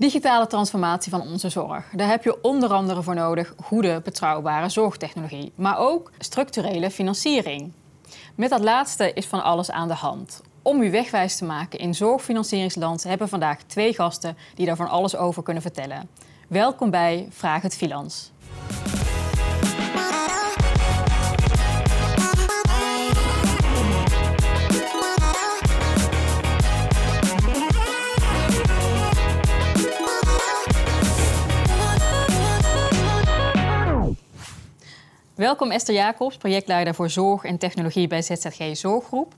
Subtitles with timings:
[0.00, 1.84] Digitale transformatie van onze zorg.
[1.92, 7.72] Daar heb je onder andere voor nodig goede, betrouwbare zorgtechnologie, maar ook structurele financiering.
[8.34, 10.42] Met dat laatste is van alles aan de hand.
[10.62, 14.88] Om u wegwijs te maken in zorgfinancieringsland hebben we vandaag twee gasten die daar van
[14.88, 16.08] alles over kunnen vertellen.
[16.48, 18.30] Welkom bij Vraag het Filans.
[35.40, 39.34] Welkom Esther Jacobs, projectleider voor zorg en technologie bij ZZG Zorggroep.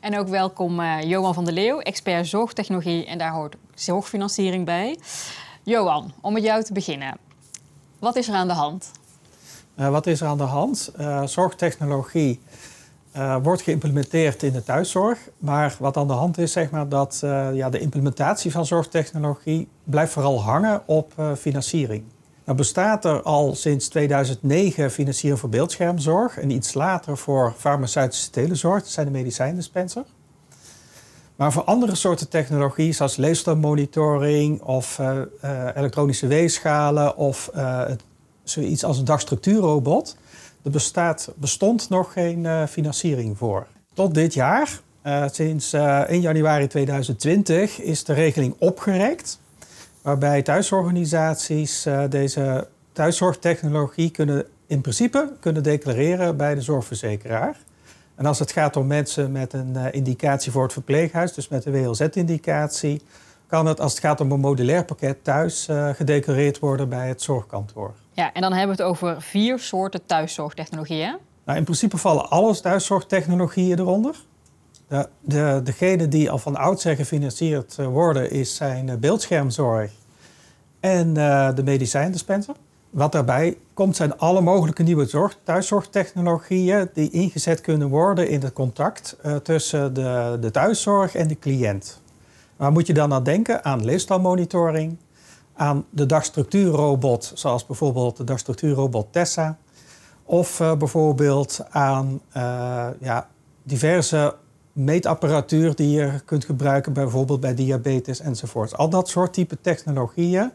[0.00, 4.98] En ook welkom uh, Johan van der Leeuw, expert zorgtechnologie en daar hoort zorgfinanciering bij.
[5.62, 7.16] Johan, om met jou te beginnen.
[7.98, 8.90] Wat is er aan de hand?
[9.78, 10.92] Uh, wat is er aan de hand?
[10.98, 12.40] Uh, zorgtechnologie
[13.42, 15.18] wordt geïmplementeerd in de thuiszorg.
[15.38, 17.18] Maar wat aan de hand is, zeg maar, dat
[17.52, 22.04] ja, de implementatie van zorgtechnologie blijft vooral hangen op financiering.
[22.44, 28.82] Nou bestaat er al sinds 2009 financiering voor beeldschermzorg en iets later voor farmaceutische telezorg,
[28.82, 30.04] dat zijn de medicijndispenser.
[31.36, 37.82] Maar voor andere soorten technologie, zoals leefstijlmonitoring of uh, uh, elektronische weegschalen of uh,
[38.42, 40.16] zoiets als een dagstructuurrobot,
[40.62, 43.66] er bestaat, bestond nog geen financiering voor.
[43.94, 44.80] Tot dit jaar,
[45.30, 49.38] sinds 1 januari 2020, is de regeling opgerekt
[50.04, 57.56] waarbij thuisorganisaties uh, deze thuiszorgtechnologie kunnen in principe kunnen declareren bij de zorgverzekeraar.
[58.14, 61.62] En als het gaat om mensen met een uh, indicatie voor het verpleeghuis, dus met
[61.62, 63.02] de WLZ-indicatie,
[63.46, 67.22] kan het als het gaat om een modulair pakket thuis uh, gedeclareerd worden bij het
[67.22, 67.94] zorgkantoor.
[68.12, 71.16] Ja, en dan hebben we het over vier soorten thuiszorgtechnologieën.
[71.44, 74.16] Nou, in principe vallen alle thuiszorgtechnologieën eronder.
[74.94, 79.92] De, de, degene die al van oudsher gefinancierd eh, worden, is zijn eh, beeldschermzorg
[80.80, 82.54] en uh, de medicijndispenser.
[82.90, 88.52] Wat daarbij komt zijn alle mogelijke nieuwe zorg, thuiszorgtechnologieën die ingezet kunnen worden in het
[88.52, 92.00] contact tussen de, de thuiszorg en de cliënt.
[92.56, 93.64] Waar moet je dan aan denken?
[93.64, 94.96] Aan leefstijlmonitoring,
[95.54, 99.58] aan de dagstructuurrobot, zoals bijvoorbeeld de dagstructuurrobot Tessa,
[100.24, 102.20] of bijvoorbeeld aan
[103.00, 103.28] ja,
[103.62, 104.34] diverse
[104.74, 108.76] meetapparatuur die je kunt gebruiken, bijvoorbeeld bij diabetes enzovoort.
[108.76, 110.52] Al dat soort type technologieën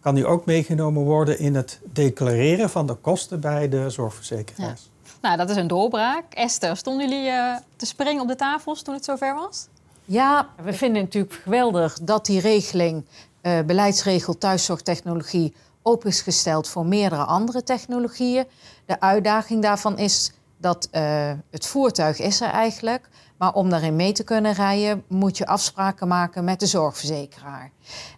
[0.00, 4.90] kan nu ook meegenomen worden in het declareren van de kosten bij de zorgverzekeraars.
[5.22, 6.34] Nou, dat is een doorbraak.
[6.34, 9.66] Esther, stonden jullie uh, te springen op de tafels toen het zover was?
[10.04, 13.04] Ja, we vinden het natuurlijk geweldig dat die regeling,
[13.42, 18.44] uh, beleidsregel thuiszorgtechnologie, open is gesteld voor meerdere andere technologieën.
[18.86, 23.08] De uitdaging daarvan is dat uh, het voertuig is er eigenlijk,
[23.40, 27.70] maar om daarin mee te kunnen rijden, moet je afspraken maken met de zorgverzekeraar.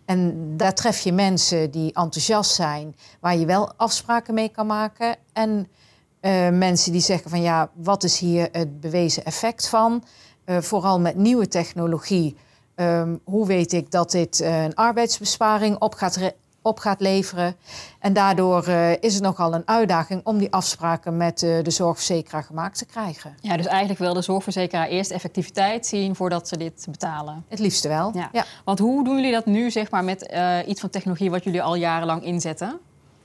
[0.04, 5.16] En daar tref je mensen die enthousiast zijn, waar je wel afspraken mee kan maken.
[5.32, 5.68] En
[6.20, 10.04] uh, mensen die zeggen van ja, wat is hier het bewezen effect van?
[10.46, 12.36] Uh, vooral met nieuwe technologie.
[12.74, 17.56] Um, hoe weet ik dat dit uh, een arbeidsbesparing op gaat op gaat leveren.
[17.98, 22.42] En daardoor uh, is het nogal een uitdaging om die afspraken met uh, de zorgverzekeraar
[22.42, 23.36] gemaakt te krijgen.
[23.40, 27.44] Ja, dus eigenlijk wil de zorgverzekeraar eerst effectiviteit zien voordat ze dit betalen.
[27.48, 28.10] Het liefste wel.
[28.14, 28.28] Ja.
[28.32, 28.44] ja.
[28.64, 31.62] Want hoe doen jullie dat nu zeg maar, met uh, iets van technologie wat jullie
[31.62, 32.80] al jarenlang inzetten?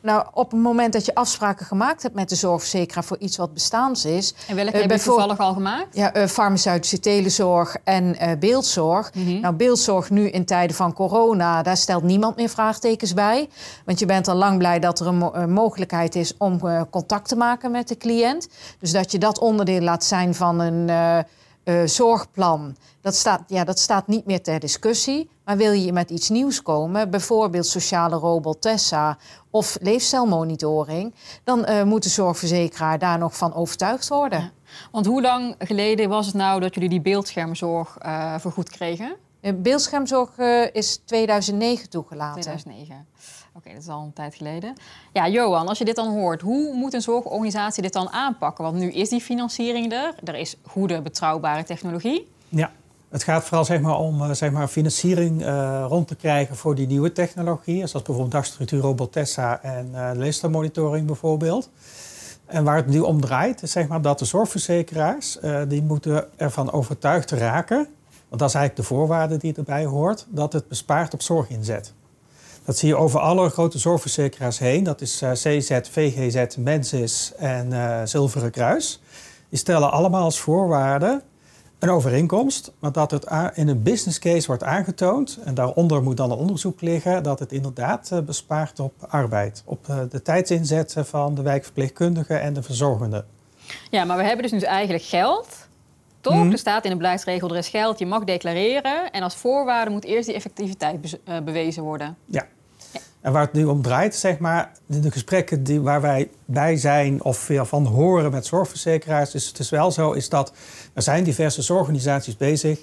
[0.07, 3.53] Nou, op het moment dat je afspraken gemaakt hebt met de zorgverzekeraar voor iets wat
[3.53, 4.33] bestaans is.
[4.47, 5.95] En welke uh, hebben je toevallig al gemaakt?
[5.95, 9.13] Ja, uh, farmaceutische telezorg en uh, beeldzorg.
[9.13, 9.39] Mm -hmm.
[9.39, 13.49] Nou, beeldzorg nu in tijden van corona, daar stelt niemand meer vraagtekens bij.
[13.85, 16.59] Want je bent al lang blij dat er een, mo een mogelijkheid is om
[16.89, 18.47] contact te maken met de cliënt.
[18.79, 20.87] Dus dat je dat onderdeel laat zijn van een
[21.63, 25.29] uh, zorgplan, dat staat, ja, dat staat niet meer ter discussie.
[25.47, 29.17] Maar wil je met iets nieuws komen, bijvoorbeeld sociale robot Tessa
[29.49, 31.13] of leefstijlmonitoring,
[31.43, 34.39] dan uh, moet de zorgverzekeraar daar nog van overtuigd worden.
[34.39, 34.51] Ja.
[34.91, 39.15] Want hoe lang geleden was het nou dat jullie die beeldschermzorg uh, vergoed kregen?
[39.55, 40.37] Beeldschermzorg
[40.71, 42.41] is 2009 toegelaten.
[42.41, 43.05] 2009.
[43.53, 44.73] Oké, dat is al een tijd geleden.
[45.13, 48.63] Ja, Johan, als je dit dan hoort, hoe moet een zorgorganisatie dit dan aanpakken?
[48.63, 52.27] Want nu is die financiering er, er is goede, betrouwbare technologie.
[52.49, 52.71] Ja,
[53.09, 56.87] het gaat vooral zeg maar, om zeg maar, financiering uh, rond te krijgen voor die
[56.87, 61.69] nieuwe technologieën, zoals bijvoorbeeld dagstructuur Robotessa en uh, bijvoorbeeld.
[62.45, 66.25] En waar het nu om draait, is zeg maar, dat de zorgverzekeraars uh, die moeten
[66.35, 67.87] ervan overtuigd raken,
[68.27, 71.93] want dat is eigenlijk de voorwaarde die erbij hoort, dat het bespaart op zorginzet.
[72.65, 74.83] Dat zie je over alle grote zorgverzekeraars heen.
[74.83, 79.01] Dat is CZ, VGZ, Mensis en Zilveren Kruis.
[79.49, 81.21] Die stellen allemaal als voorwaarde
[81.79, 86.31] een overeenkomst, maar dat het in een business case wordt aangetoond, en daaronder moet dan
[86.31, 91.35] een onderzoek liggen, dat het inderdaad eh, bespaart op arbeid, op eh, de tijdsinzet van
[91.35, 93.25] de wijkverpleegkundige en de verzorgende.
[93.89, 95.47] Ja, maar we hebben dus nu eigenlijk geld,
[96.21, 96.35] toch?
[96.35, 96.51] Mhm.
[96.51, 100.05] Er staat in de beleidsregel, er is geld, je mag declareren, en als voorwaarde moet
[100.05, 102.17] eerst die effectiviteit eh, bewezen worden.
[102.25, 102.47] Ja.
[103.27, 107.23] En waar het nu om draait, zeg maar, de gesprekken die, waar wij bij zijn
[107.23, 110.53] of van horen met zorgverzekeraars, is het dus wel zo is dat
[110.93, 112.79] er zijn diverse zorgorganisaties bezig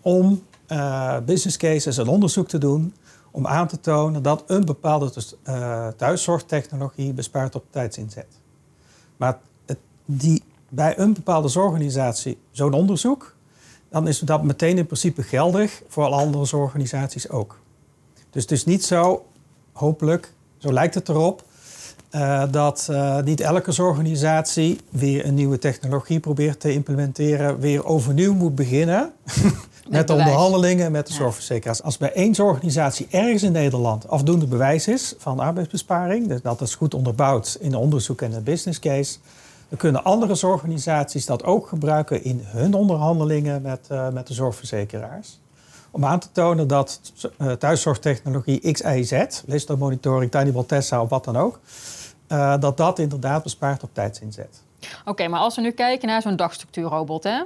[0.00, 2.94] om uh, business cases en onderzoek te doen
[3.30, 5.12] om aan te tonen dat een bepaalde
[5.48, 8.40] uh, thuiszorgtechnologie bespaart op tijdsinzet.
[9.16, 9.38] Maar
[10.04, 13.34] die, bij een bepaalde zorgorganisatie zo'n onderzoek,
[13.88, 17.58] dan is dat meteen in principe geldig voor alle andere zorgorganisaties ook.
[18.30, 19.26] Dus het is niet zo
[19.76, 21.44] hopelijk, zo lijkt het erop,
[22.10, 28.34] uh, dat uh, niet elke zorgorganisatie weer een nieuwe technologie probeert te implementeren, weer overnieuw
[28.34, 29.12] moet beginnen
[29.88, 31.82] met, de onderhandelingen met de zorgverzekeraars.
[31.82, 36.74] Als bij één zorgorganisatie ergens in Nederland afdoende bewijs is van arbeidsbesparing, dus dat is
[36.74, 39.18] goed onderbouwd in de onderzoek en de business case,
[39.68, 45.38] dan kunnen andere zorgorganisaties dat ook gebruiken in hun onderhandelingen met, uh, met de zorgverzekeraars
[45.96, 51.24] om aan te tonen dat uh, thuiszorgtechnologie X, Y, Z, monitoring, Tiny Tessa of wat
[51.24, 51.60] dan ook,
[52.28, 54.62] uh, dat dat inderdaad bespaart op tijdsinzet.
[55.04, 57.42] Oké, maar als we nu kijken naar zo'n dagstructuurrobot, hè,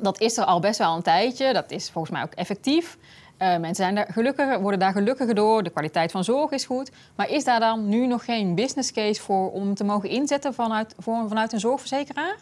[0.00, 1.52] dat is er al best wel een tijdje.
[1.52, 2.98] Dat is volgens mij ook effectief.
[3.38, 5.62] Uh, mensen zijn daar gelukkiger, worden daar gelukkiger door.
[5.62, 6.90] De kwaliteit van zorg is goed.
[7.14, 10.94] Maar is daar dan nu nog geen business case voor om te mogen inzetten vanuit,
[10.98, 12.36] voor, vanuit een zorgverzekeraar?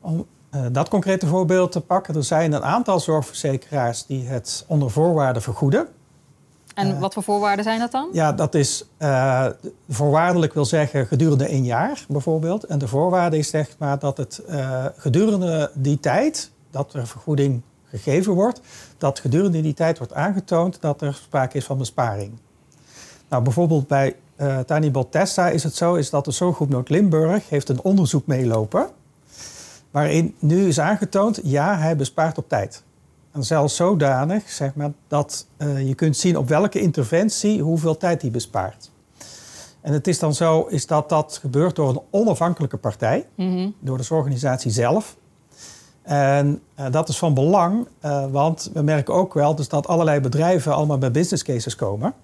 [0.00, 0.26] Om
[0.72, 2.14] dat concrete voorbeeld te pakken.
[2.14, 5.88] Er zijn een aantal zorgverzekeraars die het onder voorwaarden vergoeden.
[6.74, 8.08] En uh, wat voor voorwaarden zijn dat dan?
[8.12, 9.46] Ja, dat is uh,
[9.88, 12.64] voorwaardelijk wil zeggen gedurende één jaar bijvoorbeeld.
[12.64, 14.42] En de voorwaarde is zeg maar dat het
[14.96, 18.60] gedurende die tijd dat er vergoeding gegeven wordt,
[18.98, 22.32] dat gedurende die tijd wordt aangetoond dat er sprake is van besparing.
[23.28, 24.16] Nou, bijvoorbeeld bij
[24.66, 28.88] Tiny Tessa is het zo is dat de Zorggroep Noord-Limburg heeft een onderzoek meelopen
[29.96, 32.82] waarin nu is aangetoond, ja, hij bespaart op tijd.
[33.32, 38.22] En zelfs zodanig, zeg maar, dat uh, je kunt zien op welke interventie hoeveel tijd
[38.22, 38.90] hij bespaart.
[39.80, 43.74] En het is dan zo is dat dat gebeurt door een onafhankelijke partij, mm -hmm.
[43.80, 45.16] door de zorgorganisatie zelf.
[46.02, 50.20] En uh, dat is van belang, uh, want we merken ook wel dus dat allerlei
[50.20, 52.14] bedrijven allemaal bij business cases komen.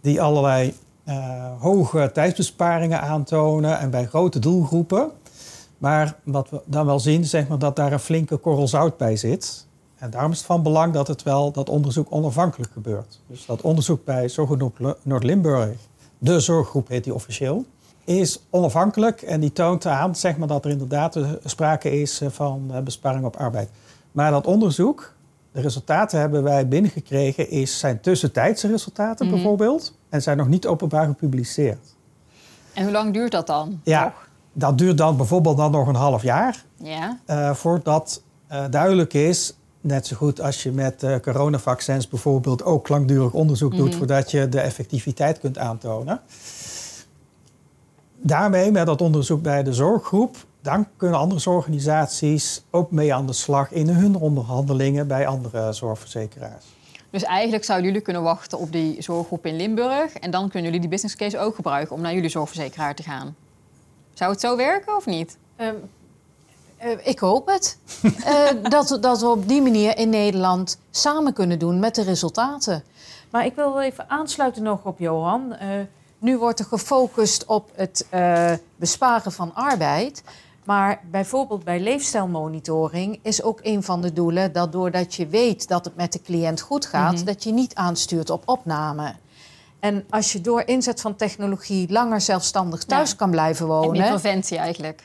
[0.00, 0.74] Die allerlei
[1.58, 5.10] hoge tijdsbesparingen aantonen en bij grote doelgroepen.
[5.80, 9.16] Maar wat we dan wel zien, zeg maar, dat daar een flinke korrel zout bij
[9.16, 9.66] zit.
[9.96, 13.20] En daarom is het van belang dat het wel dat onderzoek onafhankelijk gebeurt.
[13.26, 15.76] Dus dat onderzoek bij Zorggroep Noord-Limburg,
[16.18, 17.64] de zorggroep heet die officieel,
[18.04, 22.80] is onafhankelijk en die toont aan zeg maar, dat er inderdaad sprake is van eh,
[22.80, 23.70] besparing op arbeid.
[24.12, 25.14] Maar dat onderzoek,
[25.52, 29.40] de resultaten hebben wij binnengekregen, is, zijn tussentijdse resultaten mm -hmm.
[29.40, 31.96] bijvoorbeeld en zijn nog niet openbaar gepubliceerd.
[32.72, 33.80] En hoe lang duurt dat dan?
[33.84, 34.28] Ja, nog?
[34.52, 36.64] Dat duurt dan bijvoorbeeld dan nog een half jaar.
[36.76, 37.18] Ja.
[37.26, 42.88] Uh, voordat uh, duidelijk is, net zo goed als je met uh, coronavaccins bijvoorbeeld ook
[42.88, 43.80] langdurig onderzoek doet...
[43.80, 43.98] Mm -hmm.
[43.98, 46.20] voordat je de effectiviteit kunt aantonen.
[48.16, 50.36] Daarmee, met dat onderzoek bij de zorggroep...
[50.62, 53.72] dan kunnen andere zorgorganisaties ook mee aan de slag...
[53.72, 56.64] in hun onderhandelingen bij andere zorgverzekeraars.
[57.10, 60.12] Dus eigenlijk zouden jullie kunnen wachten op die zorggroep in Limburg...
[60.14, 63.34] en dan kunnen jullie die business case ook gebruiken om naar jullie zorgverzekeraar te gaan.
[64.14, 65.36] Zou het zo werken of niet?
[65.56, 65.90] Um,
[66.84, 67.78] uh, ik hoop het.
[68.02, 72.84] uh, dat, dat we op die manier in Nederland samen kunnen doen met de resultaten.
[73.30, 75.56] Maar ik wil even aansluiten nog op Johan.
[75.62, 75.68] Uh,
[76.18, 78.06] nu wordt er gefocust op het
[78.76, 80.22] besparen van arbeid.
[80.64, 85.84] Maar bijvoorbeeld bij leefstijlmonitoring is ook een van de doelen dat doordat je weet dat
[85.84, 87.24] het met de cliënt goed gaat, mm -hmm.
[87.24, 89.14] dat je niet aanstuurt op opname.
[89.80, 93.16] En als je door inzet van technologie langer zelfstandig thuis ja.
[93.16, 94.02] kan blijven wonen.
[94.02, 95.02] En preventie eigenlijk.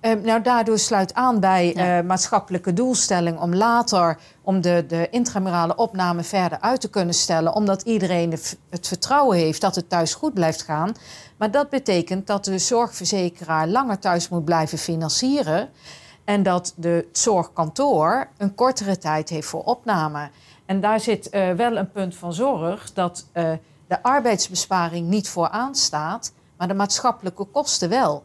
[0.00, 1.98] Uh, nou, daardoor sluit aan bij ja.
[1.98, 7.54] uh, maatschappelijke doelstelling om later om de, de intramurale opname verder uit te kunnen stellen.
[7.54, 8.30] Omdat iedereen
[8.70, 10.92] het vertrouwen heeft dat het thuis goed blijft gaan.
[11.36, 15.68] Maar dat betekent dat de zorgverzekeraar langer thuis moet blijven financieren.
[16.24, 20.30] En dat de zorgkantoor een kortere tijd heeft voor opname.
[20.66, 23.26] En daar zit uh, wel een punt van zorg dat
[23.86, 28.24] de arbeidsbesparing niet vooraan staat, maar de maatschappelijke kosten wel.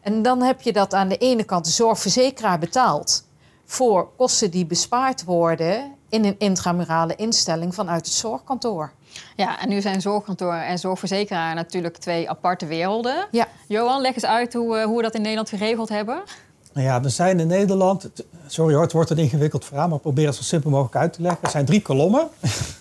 [0.00, 3.24] En dan heb je dat aan de ene kant de zorgverzekeraar betaalt
[3.64, 8.92] voor kosten die bespaard worden in een intramurale instelling vanuit het zorgkantoor.
[9.36, 13.26] Ja, en nu zijn zorgkantoor en zorgverzekeraar natuurlijk twee aparte werelden.
[13.30, 13.48] Ja.
[13.68, 16.22] Johan, leg eens uit hoe, hoe we dat in Nederland geregeld hebben.
[16.72, 18.10] Nou ja, er zijn in Nederland,
[18.46, 21.22] sorry hoor, het wordt een ingewikkeld verhaal, maar probeer het zo simpel mogelijk uit te
[21.22, 21.42] leggen.
[21.42, 22.28] Er zijn drie kolommen.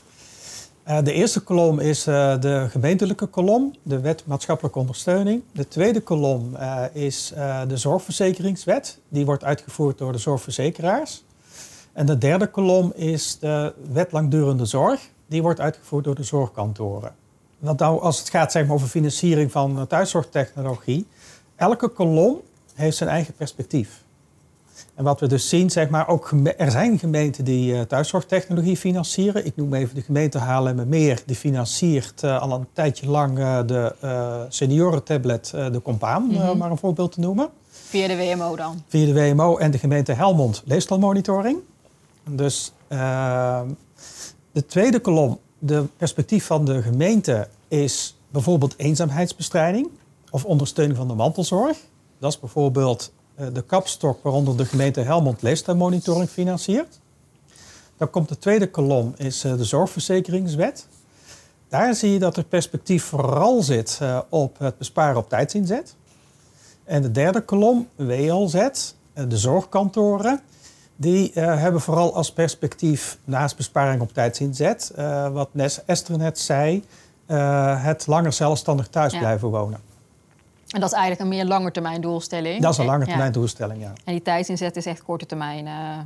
[0.89, 5.43] Eh, de eerste kolom is uh, de gemeentelijke kolom, de wet maatschappelijke ondersteuning.
[5.51, 7.33] De tweede kolom uh, is
[7.67, 11.23] de zorgverzekeringswet, die wordt uitgevoerd door de zorgverzekeraars.
[11.93, 17.15] En de derde kolom is de wet langdurende zorg, die wordt uitgevoerd door de zorgkantoren.
[17.59, 21.07] Want nou, als het gaat zeg maar, over financiering van thuiszorgtechnologie,
[21.55, 22.41] elke kolom
[22.73, 24.03] heeft zijn eigen perspectief.
[24.99, 29.45] En wat we dus zien, zeg maar, ook er zijn gemeenten die uh, thuiszorgtechnologie financieren.
[29.45, 33.95] Ik noem even de gemeente Haarlemmermeer, die financiert uh, al een tijdje lang uh, de
[34.49, 36.57] seniorentablet, de Compaan, mm -hmm.
[36.57, 37.49] maar een voorbeeld te noemen.
[37.69, 38.83] Via de WMO dan?
[38.87, 41.57] Via de WMO en de gemeente Helmond leefstijlmonitoring.
[42.29, 42.73] Dus
[44.51, 49.89] de tweede kolom, de perspectief van de gemeente, is bijvoorbeeld eenzaamheidsbestrijding
[50.29, 51.77] of ondersteuning van de mantelzorg.
[52.19, 53.18] Dat is bijvoorbeeld eh,
[53.53, 56.99] de kapstok waaronder de gemeente Helmond leeftijdmonitoring financiert.
[57.97, 60.87] Dan komt de tweede kolom, is eh, de zorgverzekeringswet.
[61.67, 65.95] Daar zie je dat er perspectief vooral zit eh, op het besparen op tijdsinzet.
[66.83, 68.67] En de derde kolom, WLZ,
[69.13, 70.41] de zorgkantoren,
[70.95, 74.91] die hebben vooral als perspectief naast besparing op tijdsinzet,
[75.31, 75.49] wat
[75.85, 76.83] Esther net zei,
[77.75, 79.88] het langer zelfstandig thuis blijven wonen.
[80.69, 82.61] En dat is eigenlijk een meer langetermijn doelstelling.
[82.61, 83.93] Dat is een langetermijn doelstelling, ja.
[84.03, 85.65] En die tijdsinzet is echt korte termijn.
[85.65, 85.97] Uh...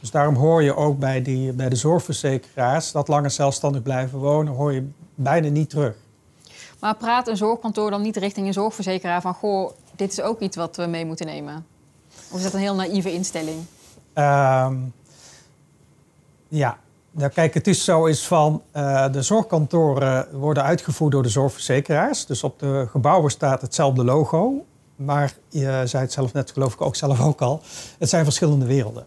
[0.00, 4.54] Dus daarom hoor je ook bij, die, bij de zorgverzekeraars dat langer zelfstandig blijven wonen,
[4.54, 5.96] hoor je bijna niet terug.
[6.80, 10.56] Maar praat een zorgkantoor dan niet richting een zorgverzekeraar van goh, dit is ook iets
[10.56, 11.66] wat we mee moeten nemen?
[12.30, 13.58] Of is dat een heel naïeve instelling?
[14.14, 14.92] Um,
[16.48, 16.78] ja,
[17.26, 22.26] kijk, het is zo is van uh, de zorgkantoren worden uitgevoerd door de zorgverzekeraars.
[22.26, 24.64] Dus op de gebouwen staat hetzelfde logo.
[24.96, 27.60] Maar je zei het zelf net, geloof ik ook zelf ook al.
[27.98, 29.06] Het zijn verschillende werelden.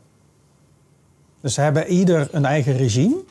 [1.41, 3.23] Dus ze hebben ieder een eigen regime.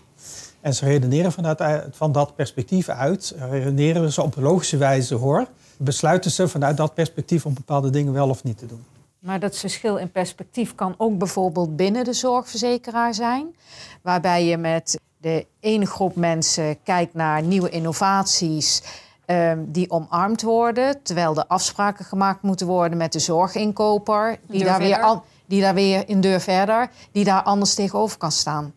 [0.61, 3.35] En ze redeneren vanuit van dat perspectief uit.
[3.51, 5.47] Redeneren ze op logische wijze hoor.
[5.77, 8.85] Besluiten ze vanuit dat perspectief om bepaalde dingen wel of niet te doen.
[9.21, 13.57] Maar dat verschil in perspectief kan ook bijvoorbeeld binnen de zorgverzekeraar zijn.
[14.03, 18.83] Waarbij je met de ene groep mensen kijkt naar nieuwe innovaties
[19.27, 21.03] um, die omarmd worden.
[21.03, 24.39] Terwijl er afspraken gemaakt moeten worden met de zorginkoper.
[24.47, 28.33] Die, daar weer, al, die daar weer in deur verder, die daar anders tegenover kan
[28.33, 28.73] staan.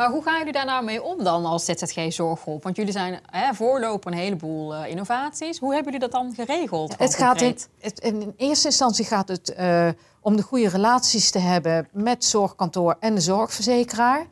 [0.00, 2.62] Maar hoe gaan jullie daar nou mee om dan als ZZG Zorggroep?
[2.62, 5.58] Want jullie zijn hè, voorloper een heleboel uh, innovaties.
[5.58, 6.94] Hoe hebben jullie dat dan geregeld?
[6.98, 9.88] het gaat in, het, in, eerste instantie gaat het uh,
[10.20, 14.26] om de goede relaties te hebben met zorgkantoor en de zorgverzekeraar.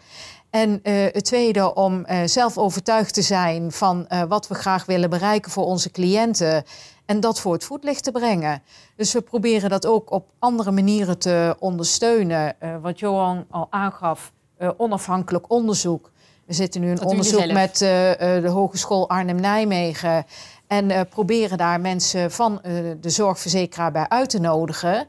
[0.51, 5.51] En uh, het tweede om zelf overtuigd te zijn van wat we graag willen bereiken
[5.51, 6.65] voor onze cliënten.
[7.07, 8.63] En dat voor het voetlicht te brengen.
[8.97, 12.57] Dus we proberen dat ook op andere manieren te ondersteunen.
[12.81, 16.11] wat Johan al aangaf uh, onafhankelijk onderzoek.
[16.47, 17.89] We zitten nu in onderzoek met uh,
[18.19, 20.27] de Hogeschool Arnhem-Nijmegen.
[20.67, 22.61] En proberen daar mensen van
[23.01, 25.07] de zorgverzekeraar bij uit te nodigen.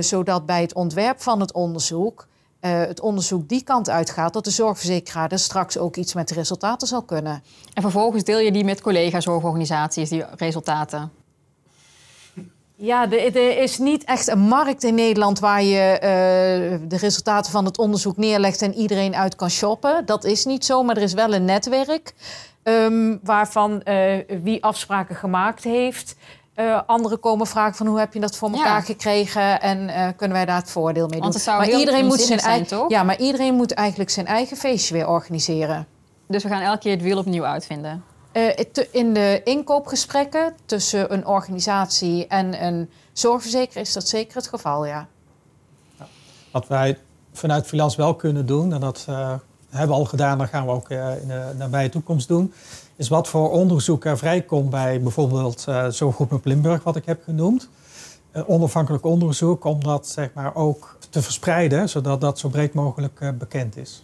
[0.00, 2.26] zodat bij het ontwerp van het onderzoek
[2.60, 6.88] het onderzoek die kant uitgaat, dat de zorgverzekeraar er straks ook iets met de resultaten
[6.88, 7.42] zal kunnen.
[7.72, 11.12] En vervolgens deel je die met collega-zorgorganisaties, die resultaten?
[12.80, 17.64] Ja, er is niet echt een markt in Nederland waar je uh, de resultaten van
[17.64, 20.06] het onderzoek neerlegt en iedereen uit kan shoppen.
[20.06, 22.14] Dat is niet zo, maar er is wel een netwerk
[22.62, 26.16] um, waarvan uh, wie afspraken gemaakt heeft.
[26.56, 28.80] Uh, anderen komen vragen van hoe heb je dat voor elkaar ja.
[28.80, 31.20] gekregen en kunnen wij daar het voordeel mee doen.
[31.20, 32.90] Want het zou maar iedereen moet zijn, zijn toch?
[32.90, 35.86] Ja, maar iedereen moet eigenlijk zijn eigen feestje weer organiseren.
[36.26, 38.04] Dus we gaan elke keer het wiel opnieuw uitvinden.
[38.32, 38.50] Uh,
[38.90, 45.06] in de inkoopgesprekken tussen een organisatie en een zorgverzekeraar is dat zeker het geval, ja.
[46.52, 46.98] Wat wij
[47.32, 49.34] vanuit Freelance wel kunnen doen, en dat uh,
[49.68, 52.52] hebben we al gedaan, dat gaan we ook uh, in de nabije toekomst doen,
[52.96, 57.68] is wat voor onderzoek er vrijkomt bij bijvoorbeeld uh, Zorggroep Limburg, wat ik heb genoemd.
[58.46, 63.76] onafhankelijk onderzoek, om dat zeg maar, ook te verspreiden, zodat dat zo breed mogelijk bekend
[63.76, 64.02] is.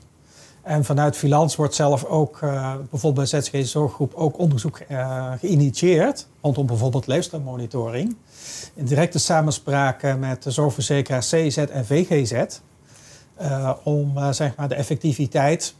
[0.64, 6.26] En vanuit Filans wordt zelf ook, uh, bijvoorbeeld bij ZSG Zorggroep, ook onderzoek uh, geïnitieerd
[6.40, 8.16] rondom bijvoorbeeld leefstijlmonitoring.
[8.74, 12.32] In directe samenspraak met de zorgverzekeraar CZ en VGZ.
[12.32, 12.48] Uh,
[13.36, 15.74] eh, om zeg maar de effectiviteit,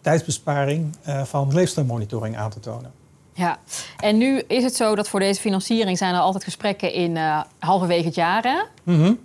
[0.00, 2.92] tijdsbesparing van leefstijlmonitoring aan te tonen.
[3.32, 3.58] Ja,
[3.96, 7.18] en nu is het zo dat voor deze financiering zijn er altijd gesprekken in
[7.58, 8.42] halverwege het jaar.
[8.42, 8.62] Hè?
[8.82, 9.18] Mm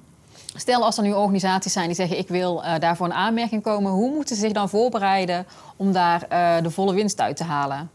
[0.59, 3.91] Stel als er nu organisaties zijn die zeggen ik wil uh, daarvoor een aanmerking komen,
[3.91, 7.89] hoe moeten ze zich dan voorbereiden om daar uh, de volle winst uit te halen?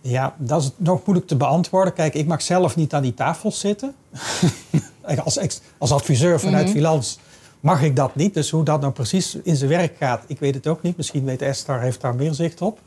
[0.00, 1.94] Ja, dat is nog moeilijk te beantwoorden.
[1.94, 3.94] Kijk, ik mag zelf niet aan die tafels zitten.
[5.24, 5.38] als,
[5.78, 7.00] als adviseur vanuit mm
[7.60, 8.34] mag ik dat niet.
[8.34, 10.96] Dus hoe dat nou precies in zijn werk gaat, ik weet het ook niet.
[10.96, 12.78] Misschien weet Esther, heeft daar meer zicht op.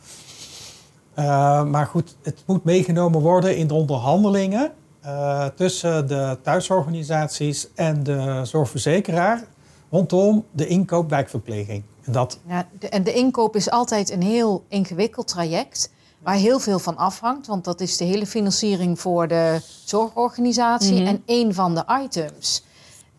[1.19, 4.71] Uh, maar goed, het moet meegenomen worden in de onderhandelingen
[5.07, 9.43] uh, tussen de thuisorganisaties en de zorgverzekeraar
[9.89, 11.83] rondom de inkoop wijkverpleging.
[12.03, 12.39] En, dat...
[12.47, 16.97] Ja, de, en de inkoop is altijd een heel ingewikkeld traject waar heel veel van
[16.97, 21.01] afhangt, want dat is de hele financiering voor de zorgorganisatie.
[21.01, 21.07] Mhm.
[21.07, 22.63] En een van de items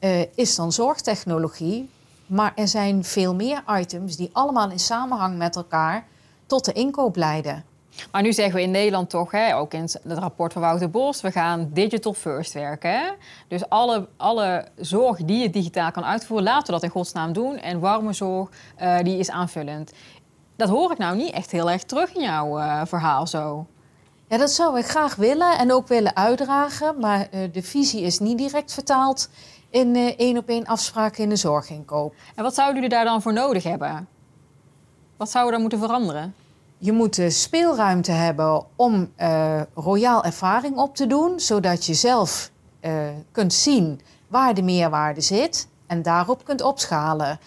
[0.01, 1.91] uh, is dan zorgtechnologie.
[2.27, 6.07] Maar er zijn veel meer items die allemaal in samenhang met elkaar
[6.47, 7.65] tot de inkoop leiden.
[8.11, 11.21] Maar nu zeggen we in Nederland toch, hè, ook in het rapport van Wouter Bos,
[11.21, 12.91] we gaan digital first werken.
[12.91, 13.11] Hè?
[13.49, 17.57] Dus alle, alle zorg die je digitaal kan uitvoeren, laten we dat in godsnaam doen.
[17.59, 18.49] En warme zorg,
[18.83, 19.93] uh, die is aanvullend.
[20.57, 23.67] Dat hoor ik nou niet echt heel erg terug in jouw uh, verhaal zo.
[24.29, 26.99] Ja, dat zou ik graag willen en ook willen uitdragen.
[27.01, 29.29] Maar uh, de visie is niet direct vertaald
[29.71, 32.15] in één op één afspraken in de zorginkoop.
[32.35, 34.09] En wat zouden jullie daar dan voor nodig hebben?
[35.17, 36.35] Wat zou er dan moeten veranderen?
[36.81, 42.51] Je moet de speelruimte hebben om uh, royaal ervaring op te doen, zodat je zelf
[42.81, 42.93] uh,
[43.33, 47.41] kunt zien waar de meerwaarde zit en daarop kunt opschalen.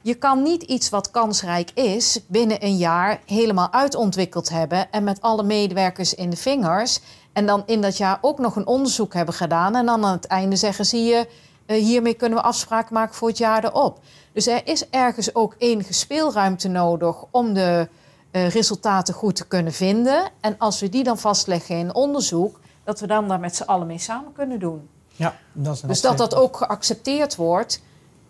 [0.00, 5.20] Je kan niet iets wat kansrijk is binnen een jaar helemaal uitontwikkeld hebben en met
[5.20, 7.00] alle medewerkers in de vingers.
[7.32, 9.76] En dan in dat jaar ook nog een onderzoek hebben gedaan.
[9.76, 11.28] En dan aan het einde zeggen: zie je,
[11.66, 13.98] uh, hiermee kunnen we afspraken maken voor het jaar erop.
[14.32, 17.88] Dus er is ergens ook enige speelruimte nodig om de
[18.32, 20.30] uh, resultaten goed te kunnen vinden.
[20.40, 23.86] En als we die dan vastleggen in onderzoek, dat we dan daar met z'n allen
[23.86, 24.88] mee samen kunnen doen.
[25.16, 27.82] Ja, dat is dus dat dat ook geaccepteerd wordt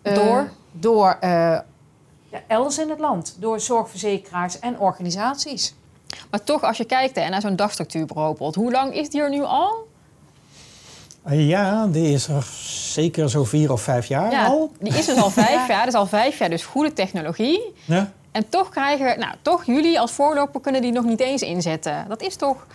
[0.03, 1.29] uh, door, door uh,
[2.29, 5.73] ja, elders in het land, door zorgverzekeraars en organisaties.
[6.29, 9.41] Maar toch, als je kijkt hè, naar zo'n dagstructuurbureau, hoe lang is die er nu
[9.41, 9.87] al?
[11.29, 12.47] Ja, die is er
[12.91, 14.71] zeker zo vier of vijf jaar ja, al.
[14.79, 17.73] Die is dus al vijf jaar, dus al vijf jaar, dus goede technologie.
[17.85, 18.11] Ja.
[18.33, 22.05] En toch krijgen, nou, toch jullie als voorloper kunnen die nog niet eens inzetten.
[22.07, 22.67] Dat is toch.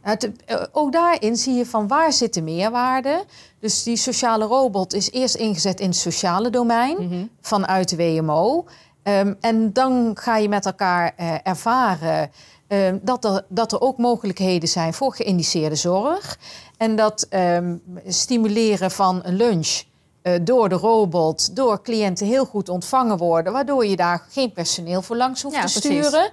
[0.00, 3.24] Het, eh, ook daarin zie je van waar zit de meerwaarde.
[3.58, 7.24] Dus die sociale robot is eerst ingezet in het sociale domein mhm.
[7.40, 8.66] vanuit de WMO.
[9.02, 12.30] Ehm, en dan ga je met elkaar uh, ervaren
[12.68, 16.38] um, dat, er, dat er ook mogelijkheden zijn voor geïndiceerde zorg.
[16.76, 19.82] En dat um, stimuleren van een lunch
[20.22, 25.02] uh, door de robot, door cliënten heel goed ontvangen worden, waardoor je daar geen personeel
[25.02, 26.30] voor langs hoeft te sturen.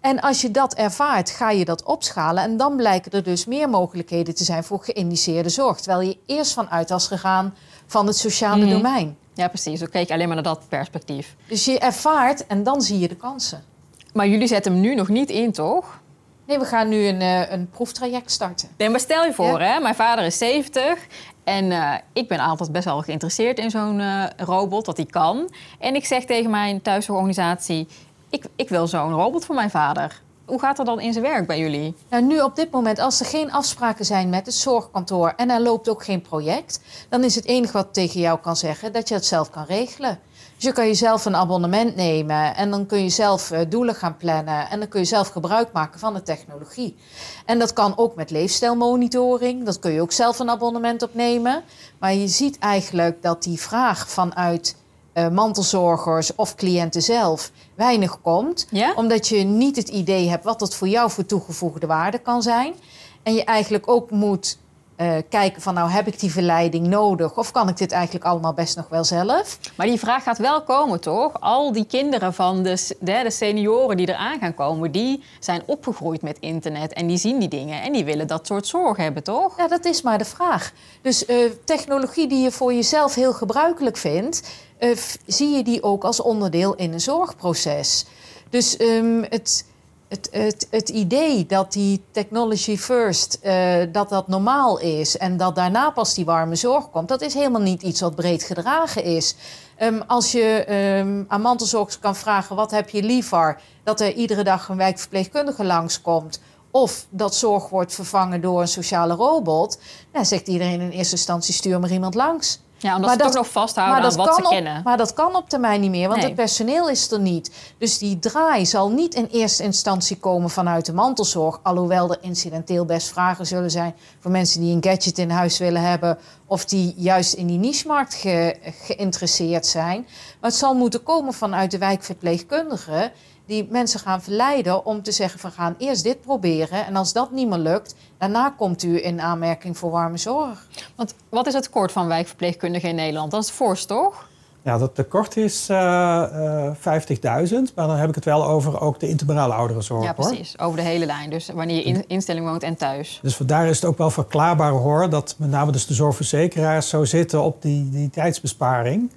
[0.00, 2.42] En als je dat ervaart, ga je dat opschalen.
[2.42, 5.80] En dan blijken er dus meer mogelijkheden te zijn voor geïndiceerde zorg.
[5.80, 7.54] Terwijl je eerst vanuit was gegaan
[7.86, 8.70] van het sociale mhm.
[8.70, 9.16] domein.
[9.34, 9.80] Ja, precies.
[9.80, 11.36] Dan kijk je alleen maar naar dat perspectief.
[11.48, 13.64] Dus je ervaart en dan zie je de kansen.
[14.12, 16.00] Maar jullie zetten hem nu nog niet in, toch?
[16.46, 18.68] Nee, we gaan nu een, uh, een proeftraject starten.
[18.76, 21.06] Nee, maar stel je voor, hè, mijn vader is 70
[21.44, 25.50] en uh, ik ben altijd best wel geïnteresseerd in zo'n uh, robot, wat hij kan.
[25.78, 27.88] En ik zeg tegen mijn thuisorganisatie,
[28.30, 30.22] ik, ik wil zo'n robot voor mijn vader.
[30.44, 31.94] Hoe gaat dat dan in zijn werk bij jullie?
[32.10, 35.60] Nou, nu op dit moment, als er geen afspraken zijn met het zorgkantoor en er
[35.60, 39.14] loopt ook geen project, dan is het enige wat tegen jou kan zeggen dat je
[39.14, 40.18] het zelf kan regelen.
[40.56, 44.16] Dus je kan jezelf een abonnement nemen en dan kun je zelf uh, doelen gaan
[44.16, 46.96] plannen en dan kun je zelf gebruik maken van de technologie.
[47.44, 51.62] En dat kan ook met leefstijlmonitoring, dat kun je ook zelf een abonnement opnemen.
[51.98, 54.76] Maar je ziet eigenlijk dat die vraag vanuit
[55.14, 58.66] uh, mantelzorgers of cliënten zelf weinig komt.
[58.70, 58.92] Ja?
[58.94, 62.74] Omdat je niet het idee hebt wat dat voor jou voor toegevoegde waarde kan zijn.
[63.22, 64.58] En je eigenlijk ook moet
[64.96, 68.52] uh, kijken van nou heb ik die verleiding nodig of kan ik dit eigenlijk allemaal
[68.52, 69.58] best nog wel zelf?
[69.76, 71.40] Maar die vraag gaat wel komen toch?
[71.40, 76.22] Al die kinderen van de, de, de senioren die eraan gaan komen, die zijn opgegroeid
[76.22, 79.56] met internet en die zien die dingen en die willen dat soort zorg hebben toch?
[79.56, 80.72] Ja, dat is maar de vraag.
[81.02, 84.42] Dus uh, technologie die je voor jezelf heel gebruikelijk vindt,
[84.80, 88.06] uh, zie je die ook als onderdeel in een zorgproces.
[88.50, 89.64] Dus um, het
[90.08, 95.54] het, het, het idee dat die technology first, uh, dat dat normaal is en dat
[95.54, 99.34] daarna pas die warme zorg komt, dat is helemaal niet iets wat breed gedragen is.
[99.82, 100.64] Um, als je
[100.98, 105.64] um, aan mantelzorgers kan vragen wat heb je liever, dat er iedere dag een wijkverpleegkundige
[105.64, 106.40] langskomt
[106.70, 109.78] of dat zorg wordt vervangen door een sociale robot,
[110.12, 112.60] dan zegt iedereen in eerste instantie stuur maar iemand langs.
[112.78, 114.80] Ja, omdat maar ze dat, toch nog vasthouden aan wat ze kennen.
[114.84, 117.50] Maar dat kan op termijn niet meer, want het personeel is er niet.
[117.78, 121.60] Dus die draai zal niet in eerste instantie komen vanuit de mantelzorg.
[121.62, 125.82] Alhoewel er incidenteel best vragen zullen zijn voor mensen die een gadget in huis willen
[125.82, 126.18] hebben.
[126.46, 130.06] Of die juist in die niche-markt ge, geïnteresseerd zijn.
[130.40, 133.12] Maar het zal moeten komen vanuit de wijkverpleegkundigen
[133.46, 136.86] die mensen gaan verleiden om te zeggen: we gaan eerst dit proberen.
[136.86, 140.66] En als dat niet meer lukt, daarna komt u in aanmerking voor warme zorg.
[140.94, 143.30] Want wat is het tekort van wijkverpleegkundigen in Nederland?
[143.30, 144.28] Dat is het fors, toch?
[144.66, 149.00] Ja, dat tekort is uh, uh, 50.000, maar dan heb ik het wel over ook
[149.00, 150.04] de integrale ouderenzorg.
[150.04, 150.54] Ja, precies.
[150.56, 150.66] Hoor.
[150.66, 151.30] Over de hele lijn.
[151.30, 153.18] Dus wanneer je in instelling woont en thuis.
[153.22, 157.04] Dus daar is het ook wel verklaarbaar hoor, dat met name dus de zorgverzekeraars zo
[157.04, 159.10] zitten op die, die tijdsbesparing.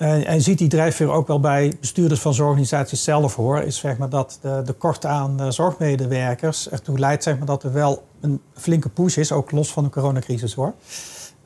[0.00, 3.98] En, en ziet die drijfveer ook wel bij bestuurders van zorgorganisaties zelf hoor, is zeg
[3.98, 8.02] maar dat de, de kort aan uh, zorgmedewerkers ertoe leidt zeg maar, dat er wel
[8.20, 10.74] een flinke push is, ook los van de coronacrisis hoor.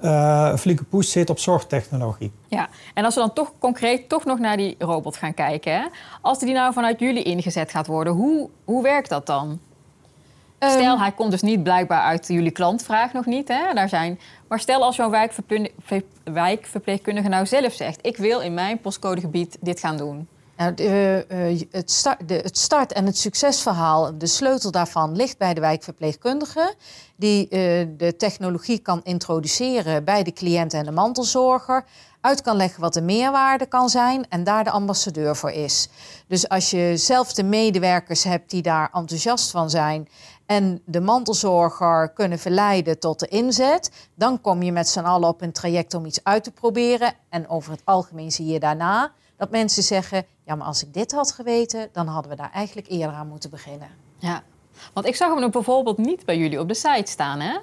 [0.03, 2.33] Uh, een flinke push zit op zorgtechnologie.
[2.49, 5.73] Ja, en als we dan toch concreet toch nog naar die robot gaan kijken.
[5.73, 5.87] Hè?
[6.21, 9.61] Als die nou vanuit jullie ingezet gaat worden, hoe, hoe werkt dat dan?
[10.71, 13.49] Stel, hij komt dus niet blijkbaar uit jullie klantvraag nog niet.
[13.49, 13.75] Hè?
[13.75, 15.11] Daar zijn, maar stel als jouw
[16.25, 18.07] wijkverpleegkundige nou zelf zegt...
[18.07, 20.29] ik wil in mijn postcodegebied dit gaan doen.
[20.57, 25.39] Nou, de, uh, het, start, de, het, start, en het succesverhaal, de sleutel daarvan ligt
[25.39, 26.75] bij de wijkverpleegkundige,
[27.17, 27.51] die uh,
[27.97, 31.85] de technologie kan introduceren bij de cliënt en de mantelzorger,
[32.25, 35.89] uit kan leggen wat de meerwaarde kan zijn en daar de ambassadeur voor is.
[36.27, 40.09] Dus als je zelf de medewerkers hebt die daar enthousiast van zijn
[40.47, 45.43] en de mantelzorger kunnen verleiden tot de inzet, dan kom je met z'n allen op
[45.43, 47.13] een traject om iets uit te proberen.
[47.29, 51.13] En over het algemeen zie je daarna dat mensen zeggen: ja, maar als ik dit
[51.13, 53.89] had geweten, dan hadden we daar eigenlijk eerder aan moeten beginnen.
[54.19, 54.43] Ja,
[54.93, 57.59] want ik zag hem bijvoorbeeld niet bij jullie op de site staan, hè?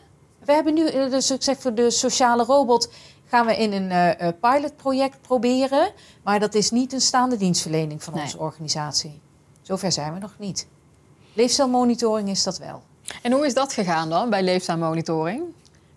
[0.45, 2.89] We hebben nu, dus ik zeg voor de sociale robot,
[3.31, 5.91] gaan we in een uh, pilotproject proberen.
[6.23, 8.23] Maar dat is niet een staande dienstverlening van nee.
[8.23, 9.21] onze organisatie.
[9.61, 10.67] Zover zijn we nog niet.
[11.33, 12.81] Leefstijlmonitoring is dat wel.
[13.21, 15.43] En hoe is dat gegaan dan bij leefstijlmonitoring?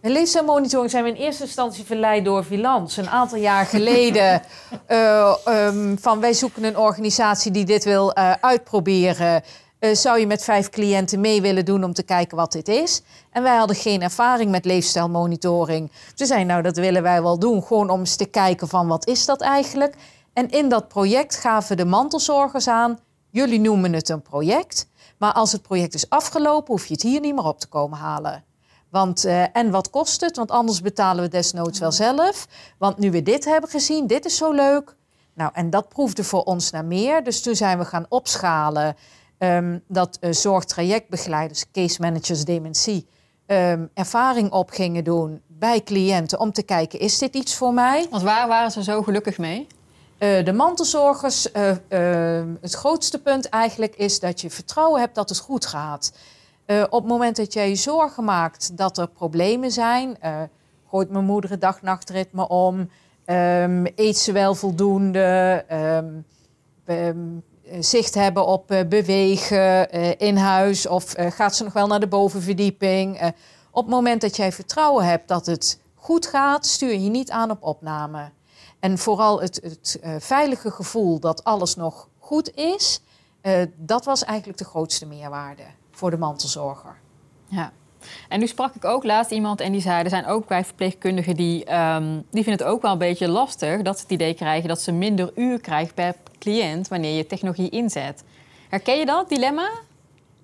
[0.01, 2.97] Bij leefstijlmonitoring zijn we in eerste instantie verleid door Vilans.
[2.97, 4.43] Een aantal jaar geleden
[4.89, 9.43] uh, um, van wij zoeken een organisatie die dit wil uh, uitproberen.
[9.85, 13.03] Uh, zou je met vijf cliënten mee willen doen om te kijken wat dit is?
[13.31, 15.91] En wij hadden geen ervaring met leefstijlmonitoring.
[16.15, 19.07] Ze zeiden nou dat willen wij wel doen, gewoon om eens te kijken van wat
[19.07, 19.95] is dat eigenlijk.
[20.33, 22.99] En in dat project gaven de mantelzorgers aan,
[23.31, 24.93] jullie noemen het een project...
[25.19, 27.99] Maar als het project is afgelopen, hoef je het hier niet meer op te komen
[27.99, 28.45] halen.
[28.91, 30.37] Want, uh, en wat kost het?
[30.37, 32.49] Want anders betalen we desnoods wel zelf.
[32.79, 34.97] Want nu we dit hebben gezien, dit is zo leuk.
[35.35, 37.25] Nou, en dat proefde voor ons naar meer.
[37.25, 38.97] Dus toen zijn we gaan opschalen
[39.45, 43.07] um, dat uh, zorgtrajectbegeleiders, case managers dementie,
[43.47, 48.07] um, ervaring op gingen doen bij cliënten om te kijken, is dit iets voor mij?
[48.11, 49.67] Want waar waren ze zo gelukkig mee?
[50.19, 55.29] Uh, de mantelzorgers, uh, uh, het grootste punt eigenlijk is dat je vertrouwen hebt dat
[55.29, 56.13] het goed gaat.
[56.91, 60.17] op het moment dat jij je zorgen maakt dat er problemen zijn,
[60.91, 62.91] gooit mijn moeder het dag-nachtritme om,
[63.27, 65.65] um, eet ze wel voldoende,
[66.87, 67.45] um,
[67.81, 73.33] zicht hebben op bewegen in huis of gaat ze nog wel naar de bovenverdieping.
[73.71, 77.51] op het moment dat jij vertrouwen hebt dat het goed gaat, stuur je niet aan
[77.51, 78.31] op opname.
[78.81, 83.01] En vooral het, het veilige gevoel dat alles nog goed is,
[83.77, 86.97] dat was eigenlijk de grootste meerwaarde voor de mantelzorger.
[87.47, 87.73] Ja.
[88.29, 91.37] En nu sprak ik ook laatst iemand en die zei: er zijn ook bij verpleegkundigen
[91.37, 94.69] die, um, die vinden het ook wel een beetje lastig dat ze het idee krijgen
[94.69, 98.25] dat ze minder uur krijgen per cliënt wanneer je technologie inzet.
[98.69, 99.71] Herken je dat dilemma?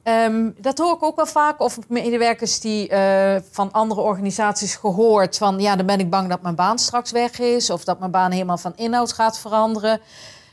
[0.04, 5.36] Um, dat hoor ik ook wel vaak of medewerkers die uh, van andere organisaties gehoord
[5.36, 8.10] van ja, dan ben ik bang dat mijn baan straks weg is of dat mijn
[8.10, 10.00] baan helemaal van inhoud gaat veranderen.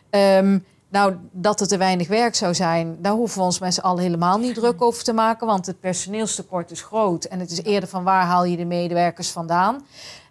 [0.10, 3.80] Um, nou, dat het te weinig werk zou zijn, daar hoeven we ons met z'n
[3.80, 7.64] allen helemaal niet druk over te maken, want het personeelstekort is groot en het is
[7.64, 9.86] eerder van waar haal je de medewerkers vandaan.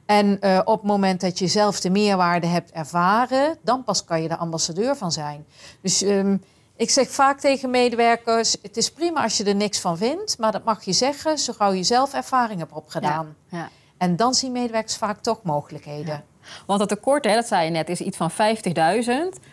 [0.07, 4.23] En uh, op het moment dat je zelf de meerwaarde hebt ervaren, dan pas kan
[4.23, 5.47] je de ambassadeur van zijn.
[5.81, 6.43] Dus um,
[6.77, 10.53] ik zeg vaak tegen medewerkers: het is prima als je er niks van vindt, maar
[10.53, 13.37] dat mag je zeggen zo gauw je zelf ervaring hebt opgedaan.
[13.49, 13.69] Ja, ja.
[13.99, 16.15] En dan zien medewerkers vaak toch mogelijkheden.
[16.15, 16.25] Ja.
[16.67, 18.37] Want het tekort, hè, dat zei je net, is iets van 50.000.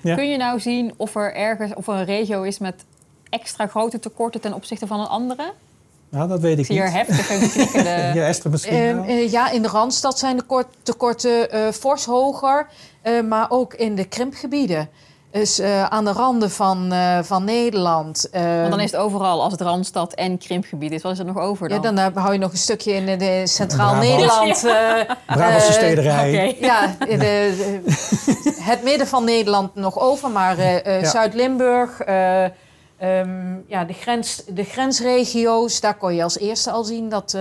[0.01, 2.85] Kun je nou zien of er ergens of er een regio is met
[3.29, 5.51] extra grote tekorten ten opzichte van een andere?
[6.09, 6.89] Nou, dat weet ik Zie niet.
[6.89, 7.29] Zie heftig
[7.75, 7.83] en
[8.19, 12.67] Ja, Esther misschien uh, uh, Ja, in de Randstad zijn de tekorten uh, fors hoger,
[13.27, 14.89] maar ook in de krimpgebieden.
[15.33, 18.27] Dus uh, aan de randen van, uh, van Nederland.
[18.31, 21.01] Uh, Want dan is het overal, als het Randstad en krimpgebied is.
[21.01, 21.81] Wat is er nog over dan?
[21.81, 24.61] Ja, dan hou je nog een stukje in de Centraal Nederland.
[24.73, 25.17] Ja.
[25.25, 26.29] Brabantse stederij.
[26.33, 26.57] Okay.
[26.69, 27.81] Ja, de, de,
[28.71, 30.29] het midden van Nederland nog over.
[30.29, 31.05] Maar ja.
[31.05, 35.79] Zuid-Limburg, um, ja, de, grens, de grensregio's...
[35.79, 37.37] daar kon je als eerste al zien dat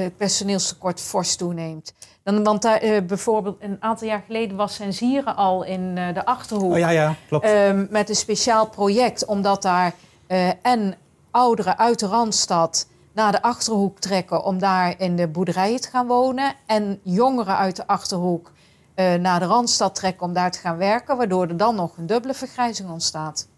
[0.00, 1.94] het personeelstekort fors toeneemt.
[2.22, 6.24] Dan, want daar, eh, bijvoorbeeld een aantal jaar geleden was Sensieren al in eh, de
[6.24, 6.72] Achterhoek.
[6.72, 7.44] Oh ja, ja, klopt.
[7.44, 9.94] Ehm, met een speciaal project, omdat daar
[10.26, 10.94] eh, en
[11.30, 16.06] ouderen uit de Randstad naar de Achterhoek trekken om daar in de boerderijen te gaan
[16.06, 16.54] wonen.
[16.66, 18.52] En jongeren uit de Achterhoek
[18.94, 21.16] eh, naar de Randstad trekken om daar te gaan werken.
[21.16, 23.48] Waardoor er dan nog een dubbele vergrijzing ontstaat.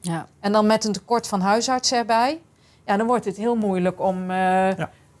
[0.00, 0.26] Ja.
[0.40, 2.40] En dan met een tekort van huisartsen erbij.
[2.86, 4.70] Ja, dan wordt het heel moeilijk om, eh,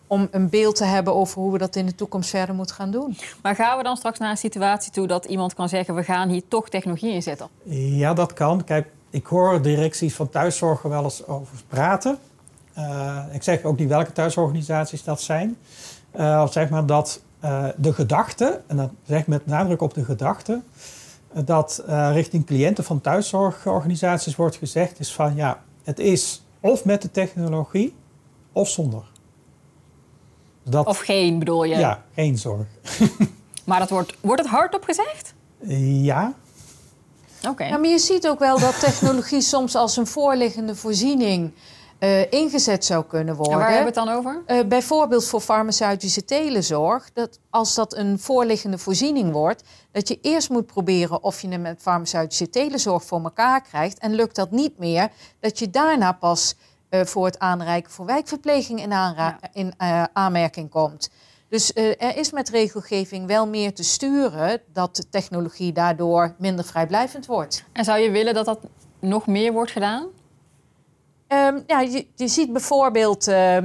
[0.08, 2.90] om een beeld te hebben over hoe we dat in de toekomst verder moeten gaan
[2.90, 3.16] doen.
[3.42, 6.28] Maar gaan we dan straks naar een situatie toe dat iemand kan zeggen: we gaan
[6.28, 7.48] hier toch technologie in zetten?
[7.72, 8.64] Ja, dat kan.
[8.64, 12.18] Kijk, ik hoor directies van thuiszorgen wel eens over praten.
[12.78, 15.56] Uh, ik zeg ook niet welke thuisorganisaties dat zijn.
[16.16, 20.04] Uh, zeg maar dat uh, de gedachte, en dat zeg ik met nadruk op de
[20.04, 20.60] gedachte,
[21.44, 27.10] dat richting cliënten van thuiszorgorganisaties wordt gezegd is van ja, het is of met de
[27.10, 27.94] technologie
[28.52, 29.02] of zonder.
[30.70, 31.76] Dat, of geen bedoel je?
[31.76, 32.66] Ja, geen zorg.
[33.64, 35.34] maar dat wordt, wordt het hardop gezegd?
[36.02, 36.34] Ja.
[37.48, 37.64] Oké.
[37.64, 41.52] Ja, maar je ziet ook wel dat technologie soms als een voorliggende voorziening
[42.00, 43.52] uh, ingezet zou kunnen worden.
[43.52, 44.42] En waar hebben we het dan over?
[44.46, 47.10] Uh, bijvoorbeeld voor farmaceutische telezorg.
[47.12, 51.60] Dat als dat een voorliggende voorziening wordt, dat je eerst moet proberen of je het
[51.60, 53.98] met farmaceutische telezorg voor elkaar krijgt.
[53.98, 56.54] En lukt dat niet meer, dat je daarna pas
[56.90, 59.38] uh, voor het aanreiken voor wijkverpleging in, ja.
[59.52, 59.72] in
[60.12, 61.10] aanmerking komt.
[61.48, 67.26] Dus er is met regelgeving wel meer te sturen dat de technologie daardoor minder vrijblijvend
[67.26, 67.64] wordt.
[67.72, 68.60] En zou je willen dat dat
[69.00, 70.06] nog meer wordt gedaan?
[71.28, 73.58] Um, ja, je, je, ziet bijvoorbeeld uh,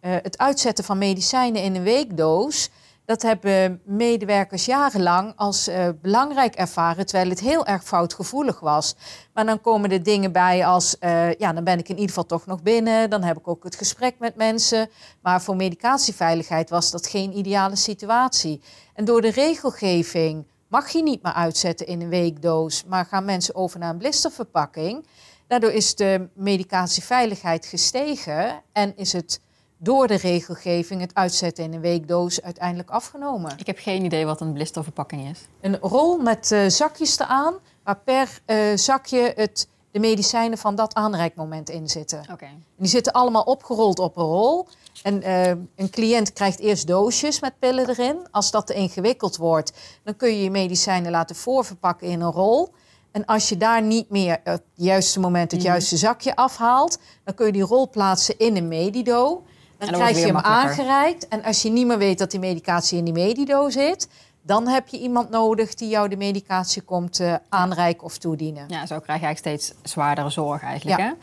[0.00, 2.70] het uitzetten van medicijnen in een weekdoos.
[3.06, 8.96] Dat hebben medewerkers jarenlang als uh, belangrijk ervaren, terwijl het heel erg foutgevoelig was.
[9.34, 10.96] Maar dan komen er dingen bij als,
[11.38, 13.76] ja, dan ben ik in ieder geval toch nog binnen, dan heb ik ook het
[13.76, 14.88] gesprek met mensen.
[15.20, 18.60] Maar voor medicatieveiligheid was dat geen ideale situatie.
[18.94, 23.54] En door de regelgeving mag je niet meer uitzetten in een weekdoos, maar gaan mensen
[23.54, 25.06] over naar een blisterverpakking.
[25.46, 29.40] Daardoor is de medicatieveiligheid gestegen en is het
[29.76, 33.58] door de regelgeving het uitzetten in een weekdoos uiteindelijk afgenomen.
[33.58, 35.46] Ik heb geen idee wat een blisterverpakking is.
[35.60, 40.94] Een rol met uh, zakjes eraan, waar per uh, zakje het, de medicijnen van dat
[40.94, 42.22] aanreikmoment in zitten.
[42.32, 42.58] Okay.
[42.76, 44.66] Die zitten allemaal opgerold op een rol.
[45.02, 48.26] En uh, een cliënt krijgt eerst doosjes met pillen erin.
[48.30, 52.72] Als dat te ingewikkeld wordt, dan kun je je medicijnen laten voorverpakken in een rol.
[53.10, 55.68] En als je daar niet meer het juiste moment het mhm.
[55.68, 59.42] juiste zakje afhaalt, dan kun je die rol plaatsen in een medido.
[59.78, 61.28] Dan, dan krijg je hem aangereikt.
[61.28, 64.08] En als je niet meer weet dat die medicatie in die medido zit,
[64.42, 68.64] dan heb je iemand nodig die jou de medicatie komt uh, aanreiken of toedienen.
[68.68, 71.00] Ja, zo krijg je eigenlijk steeds zwaardere zorg eigenlijk.
[71.00, 71.14] Ja.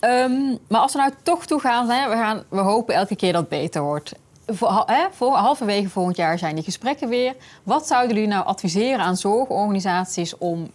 [0.00, 0.22] Hè?
[0.22, 3.32] Um, maar als we nou toch toe gaan, hè, we, gaan, we hopen elke keer
[3.32, 4.12] dat het beter wordt.
[4.46, 7.34] Voor, hè, voor, halverwege volgend jaar zijn die gesprekken weer.
[7.62, 10.70] Wat zouden jullie nou adviseren aan zorgorganisaties om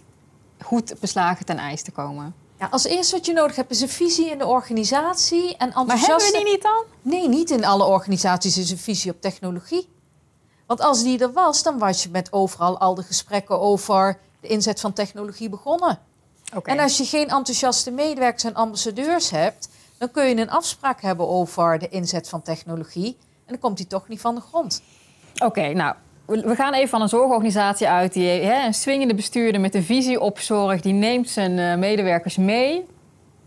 [0.61, 2.33] goed beslagen ten ijs te komen?
[2.59, 5.85] Ja, als eerste wat je nodig hebt is een visie in de organisatie en enthousiaste...
[5.85, 6.83] Maar hebben we die niet dan?
[7.01, 9.89] Nee, niet in alle organisaties is een visie op technologie.
[10.65, 14.47] Want als die er was, dan was je met overal al de gesprekken over de
[14.47, 15.99] inzet van technologie begonnen.
[16.55, 16.75] Okay.
[16.75, 21.27] En als je geen enthousiaste medewerkers en ambassadeurs hebt, dan kun je een afspraak hebben
[21.27, 23.17] over de inzet van technologie.
[23.19, 24.81] En dan komt die toch niet van de grond.
[25.37, 29.75] Oké, nou, we gaan even van een zorgorganisatie uit die hè, een swingende bestuurder met
[29.75, 32.85] een visie op zorg, die neemt zijn uh, medewerkers mee.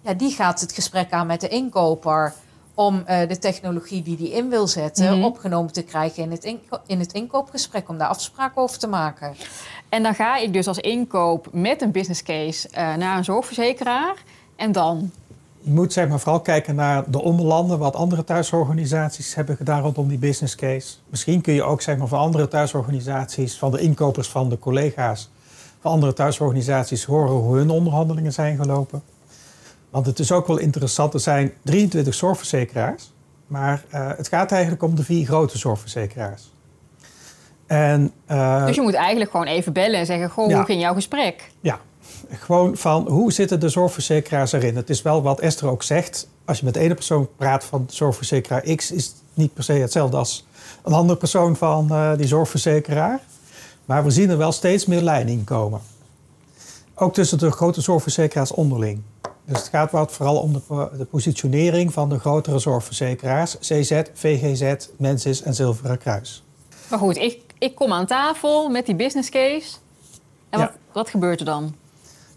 [0.00, 2.34] Ja, die gaat het gesprek aan met de inkoper
[2.74, 5.24] om uh, de technologie die die in wil zetten mm -hmm.
[5.24, 6.54] opgenomen te krijgen in het,
[6.86, 9.34] in het inkoopgesprek, om daar afspraken over te maken.
[9.88, 14.14] En dan ga ik dus als inkoop met een business case uh, naar een zorgverzekeraar
[14.56, 15.10] en dan
[15.68, 20.09] je moet zeg maar, vooral kijken naar de onderlanden, wat andere thuisorganisaties hebben gedaan rondom
[20.09, 20.96] die business case.
[21.09, 25.31] Misschien kun je ook zeg maar, van andere thuisorganisaties, van de inkopers van de collega's,
[25.81, 29.02] van andere thuisorganisaties horen hoe hun onderhandelingen zijn gelopen.
[29.90, 33.12] Want het is ook wel interessant, er zijn 23 zorgverzekeraars,
[33.46, 36.52] maar uh, het gaat eigenlijk om de vier grote zorgverzekeraars.
[37.66, 40.81] En, uh, dus je moet eigenlijk gewoon even bellen en zeggen: Goh, ja, hoe ging
[40.81, 41.50] jouw gesprek?
[41.61, 41.81] Ja,
[42.31, 44.77] gewoon van hoe zitten de zorgverzekeraars erin?
[44.77, 46.29] Het is wel wat Esther ook zegt.
[46.44, 49.73] Als je met de ene persoon praat van zorgverzekeraar X, is het niet per se
[49.73, 50.47] hetzelfde als
[50.83, 53.21] een andere persoon van uh, die zorgverzekeraar.
[53.85, 55.81] Maar we zien er wel steeds meer lijnen komen.
[56.94, 59.03] Ook tussen de grote zorgverzekeraars onderling.
[59.44, 64.88] Dus het gaat wat vooral om de, de, positionering van de grotere zorgverzekeraars, CZ, VGZ,
[64.97, 66.42] Mensis en Zilveren Kruis.
[66.90, 69.77] Maar goed, ik, ik kom aan tafel met die business case.
[70.51, 71.75] En wat, wat gebeurt er dan?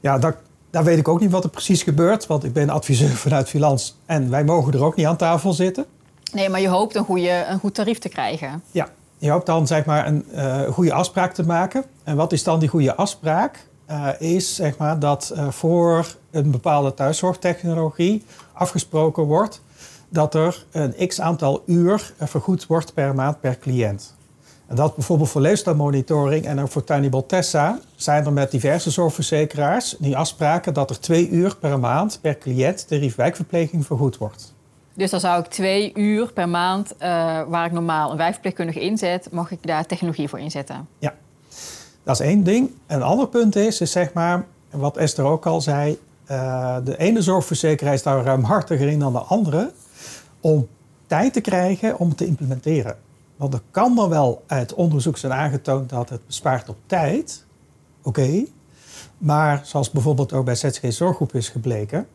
[0.02, 0.36] Ja, dat,
[0.70, 3.98] daar weet ik ook niet wat er precies gebeurt, want ik ben adviseur vanuit Filans
[4.06, 5.86] en wij mogen er ook niet aan tafel zitten.
[6.34, 8.64] Nee, maar je hoopt een, goede, een goed tarief te krijgen.
[8.72, 11.84] Ja, je hoopt dan zeg maar een uh, goede afspraak te maken.
[12.04, 13.68] En wat is dan die goede afspraak?
[13.90, 19.62] Uh, is zeg maar dat uh, voor een bepaalde thuiszorgtechnologie afgesproken wordt
[20.10, 24.16] dat er een x aantal uur vergoed wordt per maand per cliënt.
[24.72, 29.96] En dat bijvoorbeeld voor leefstijlmonitoring en ook voor Tiny Tessa zijn er met diverse zorgverzekeraars
[30.00, 34.54] die afspraken dat er twee uur per maand per cliënt tarief wijkverpleging vergoed wordt.
[34.94, 36.98] Dus dan zou ik twee uur per maand, uh,
[37.48, 40.88] waar ik normaal een wijkverpleegkundige inzet, mag ik daar technologie voor inzetten?
[41.00, 41.14] Ja,
[42.04, 42.72] dat is één ding.
[42.88, 46.00] Een ander punt is, is zeg maar, wat Esther ook al zei,
[46.32, 49.72] uh, de ene zorgverzekeraar is daar ruimhartiger in dan de andere
[50.42, 50.68] om
[51.08, 52.96] tijd te krijgen om te implementeren.
[53.42, 57.46] Want er kan dan wel uit onderzoek zijn aangetoond dat het bespaart op tijd.
[58.04, 58.46] Oké.
[59.18, 62.08] Maar zoals bijvoorbeeld ook bij ZG Zorggroep is gebleken,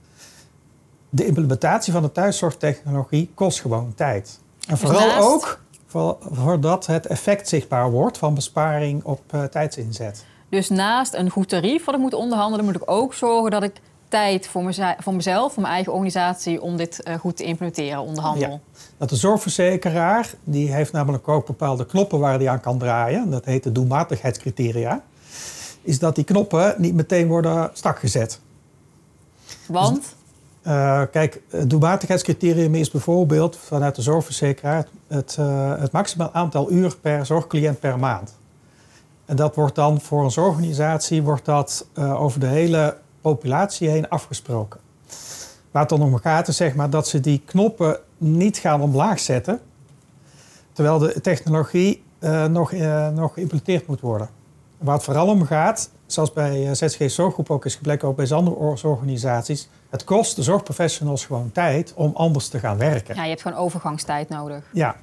[1.10, 4.40] de implementatie van de thuiszorgtechnologie kost gewoon tijd.
[4.68, 5.60] En vooral ook
[6.30, 10.24] voordat het effect zichtbaar wordt van besparing op uh, tijdsinzet.
[10.48, 13.80] Dus naast een goed tarief wat ik moet onderhandelen, moet ik ook zorgen dat ik
[14.16, 18.50] tijd voor, voor mezelf, voor mijn eigen organisatie, om dit uh, goed te implementeren, onderhandel.
[18.50, 18.81] Ja.
[18.98, 23.31] Dat de zorgverzekeraar, die heeft namelijk ook bepaalde knoppen waar hij aan kan draaien.
[23.31, 25.02] Dat heet de doelmatigheidscriteria.
[25.83, 28.40] Is dat die knoppen niet meteen worden strak gezet.
[29.66, 29.94] Want?
[30.62, 36.70] Dus, uh, kijk, het doelmatigheidscriterium is bijvoorbeeld vanuit de zorgverzekeraar het, uh, het maximaal aantal
[36.70, 38.35] uur per zorgcliënt per maand.
[39.24, 42.96] En dat wordt dan voor een zorgorganisatie wordt dat, uh, over de hele
[43.32, 44.80] populatie heen afgesproken.
[45.70, 49.20] Waar het dan om gaat is zeg maar, dat ze die knoppen niet gaan omlaag
[49.20, 49.60] zetten,
[50.72, 52.02] terwijl de technologie
[52.48, 52.72] nog,
[53.14, 54.28] nog geïmplementeerd moet worden.
[54.78, 58.56] Waar het vooral om gaat, zoals bij ZG Zorggroep ook is gebleken, ook bij andere
[58.76, 63.14] zorgorganisaties, het kost de zorgprofessionals gewoon tijd om anders te gaan werken.
[63.14, 64.64] Ja, je hebt gewoon overgangstijd nodig.
[64.72, 64.96] Ja.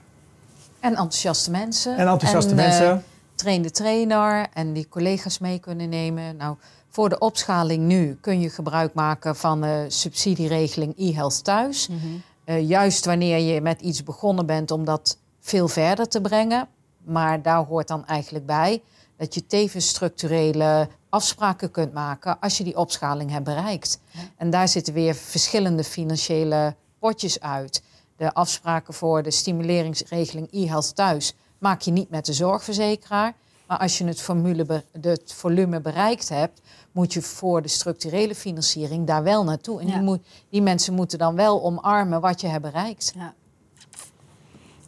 [0.80, 1.98] En enthousiaste mensen.
[1.98, 3.04] En enthousiaste en, mensen.
[3.44, 6.36] De trainer en die collega's mee kunnen nemen.
[6.36, 6.56] Nou,
[6.88, 11.88] voor de opschaling nu kun je gebruik maken van de subsidieregeling e-health thuis.
[11.88, 12.22] Mm -hmm.
[12.46, 16.68] uh, juist wanneer je met iets begonnen bent om dat veel verder te brengen.
[17.04, 18.82] Maar daar hoort dan eigenlijk bij
[19.18, 24.00] dat je tevens structurele afspraken kunt maken als je die opschaling hebt bereikt.
[24.38, 27.84] En daar zitten weer verschillende financiële potjes uit.
[28.18, 33.34] De afspraken voor de stimuleringsregeling e-health thuis maak je niet met de zorgverzekeraar.
[33.68, 39.08] Maar als je het, formule, het volume bereikt hebt, moet je voor de structurele financiering
[39.08, 39.82] daar wel naartoe.
[39.82, 43.14] En die, moet, die, mensen moeten dan wel omarmen wat je hebt bereikt.
[43.16, 43.34] Ja,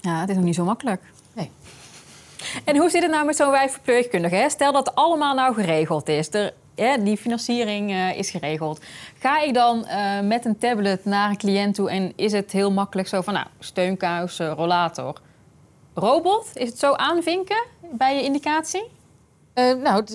[0.02, 1.02] ja het is nog niet zo makkelijk.
[1.34, 1.52] Nee.
[2.66, 4.46] En hoe zit het nou met zo'n wijkverpleegkundige?
[4.50, 6.30] Stel dat het allemaal nou geregeld is.
[6.76, 8.82] Er, die financiering uh, is geregeld.
[9.20, 12.72] Ga ik dan uh, met een tablet naar een cliënt toe en is het heel
[12.72, 15.22] makkelijk zo van nou, steunkous, uh, rollator,
[15.96, 16.48] robot?
[16.54, 18.92] Is het zo aanvinken bij je indicatie?
[19.56, 20.06] nou,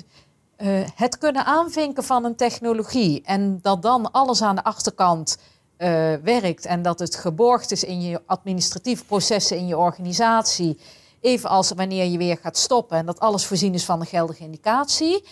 [0.94, 5.38] het kunnen aanvinken van een technologie en dat dan alles aan de achterkant
[6.22, 10.78] werkt en dat het geborgd is in je administratieve processen in je organisatie
[11.20, 15.24] Evenals wanneer je weer gaat stoppen en dat alles voorzien is van een geldige indicatie.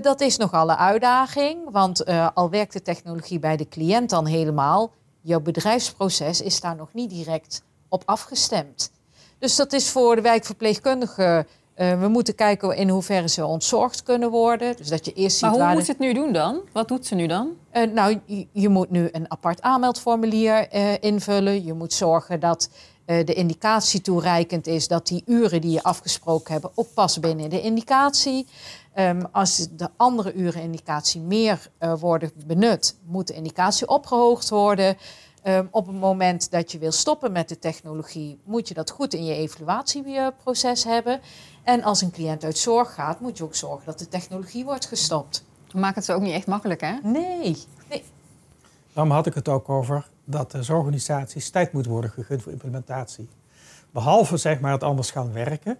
[0.00, 4.92] Dat is nogal een uitdaging, want al werkt de technologie bij de cliënt dan helemaal,
[5.20, 8.90] jouw bedrijfsproces is daar nog niet direct op afgestemd.
[9.38, 11.46] Dus dat is voor de wijkverpleegkundige.
[11.76, 14.76] Uh, we moeten kijken in hoeverre ze ontzorgd kunnen worden.
[14.76, 16.60] Dus dat je eerst maar ziet hoe moet ze het nu doen dan?
[16.72, 17.48] Wat doet ze nu dan?
[17.94, 20.72] nou, je, je, moet nu een apart aanmeldformulier
[21.02, 21.64] invullen.
[21.64, 22.70] Je moet zorgen dat
[23.04, 27.60] de indicatie toereikend is, dat die uren die je afgesproken hebt ook passen binnen de
[27.60, 28.46] indicatie.
[28.98, 34.96] Um, als de andere uren indicatie meer worden benut, moet de indicatie opgehoogd worden.
[35.48, 39.14] Um, op het moment dat je wil stoppen met de technologie, moet je dat goed
[39.14, 41.20] in je evaluatieproces hebben.
[41.62, 44.86] En als een cliënt uit zorg gaat, moet je ook zorgen dat de technologie wordt
[44.86, 45.44] gestopt.
[45.72, 46.94] Maakt het zo ook niet echt makkelijk, hè?
[47.02, 47.56] Nee.
[47.88, 48.04] nee.
[48.92, 53.28] Daarom had ik het ook over dat de zorgorganisaties tijd moet worden gegund voor implementatie.
[53.90, 55.78] Behalve zeg maar het anders gaan werken,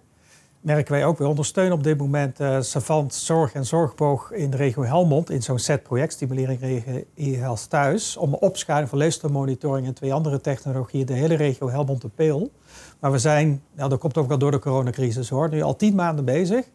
[0.61, 4.57] merken wij ook, we ondersteunen op dit moment uh, Savant Zorg en Zorgboog in de
[4.57, 9.93] regio Helmond in zo'n set project Stimulering Regio e-health thuis om opschaling van leefstijlmonitoring en
[9.93, 12.51] twee andere technologieën de hele regio Helmond te peel.
[12.99, 15.95] Maar we zijn, nou, dat komt ook wel door de coronacrisis hoor, nu al tien
[15.95, 16.65] maanden bezig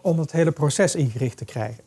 [0.00, 1.84] om het hele proces ingericht te krijgen.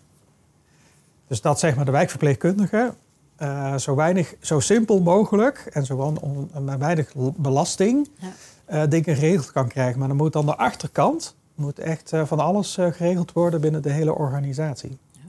[1.28, 2.96] Dus dat zeg maar de wijkverpleegkundigen
[3.42, 8.84] uh, zo, weinig, zo simpel mogelijk en zo on, met weinig belasting ja.
[8.84, 10.00] uh, dingen geregeld kan krijgen.
[10.00, 13.92] Maar dan moet aan de achterkant moet echt uh, van alles geregeld worden binnen de
[13.92, 14.98] hele organisatie.
[15.12, 15.20] Ja.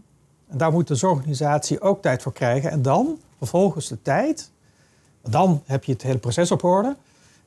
[0.48, 2.70] En daar moet de zorgorganisatie ook tijd voor krijgen.
[2.70, 4.50] En dan, vervolgens de tijd,
[5.22, 6.96] dan heb je het hele proces op orde.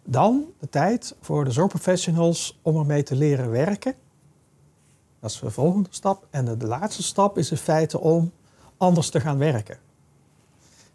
[0.03, 3.95] Dan de tijd voor de zorgprofessionals om ermee te leren werken.
[5.19, 6.27] Dat is de volgende stap.
[6.29, 8.31] En de, de laatste stap is in feite om
[8.77, 9.77] anders te gaan werken.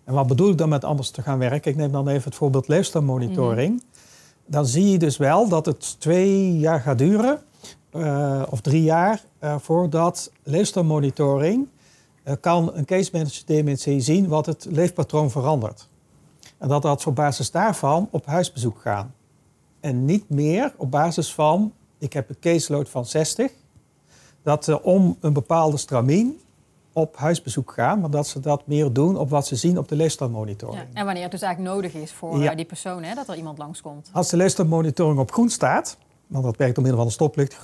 [0.04, 1.70] En wat bedoel ik dan met anders te gaan werken?
[1.70, 3.82] Ik neem dan even het voorbeeld leefstijlmonitoring.
[4.46, 7.42] Dan zie je dus wel dat het twee jaar gaat duren,
[7.90, 11.68] eh, of drie jaar, eh, voordat leefstijlmonitoring
[12.24, 15.88] uh, kan een case manager DMC zien wat het leefpatroon verandert.
[16.58, 19.14] En dat dat op basis daarvan op huisbezoek gaan.
[19.80, 23.52] En niet meer op basis van, ik heb een caseload van 60,
[24.42, 26.40] dat ze om een bepaalde stramien
[26.92, 29.96] op huisbezoek gaan, maar dat ze dat meer doen op wat ze zien op de
[29.96, 30.78] leefstijlmonitoring.
[30.78, 32.54] Ja, en wanneer het dus eigenlijk nodig is voor ja.
[32.54, 34.10] die persoon, hè, dat er iemand langskomt.
[34.12, 35.96] Als de leefstijlmonitoring op groen staat,
[36.28, 37.54] want dat werkt door middel van een stoplicht,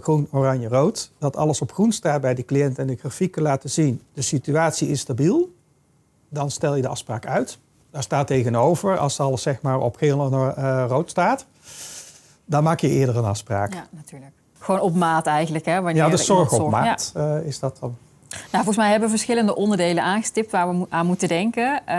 [0.00, 3.70] groen, oranje, rood, dat alles op groen staat bij de cliënt en de grafieken laten
[3.70, 5.54] zien, de situatie is stabiel,
[6.28, 7.58] dan stel je de afspraak uit.
[7.90, 11.46] Daar staat tegenover, als alles zeg maar op geel en uh, rood staat,
[12.44, 13.74] dan maak je eerder een afspraak.
[13.74, 14.32] Ja, natuurlijk.
[14.58, 15.80] Gewoon op maat eigenlijk, hè?
[15.80, 17.38] Wanneer ja, de zorg op maat ja.
[17.38, 17.96] uh, is dat dan.
[18.30, 21.82] Nou, volgens mij hebben we verschillende onderdelen aangestipt waar we aan moeten denken.
[21.88, 21.94] Uh,